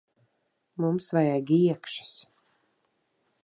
[0.79, 2.13] Mums vajag iekšas.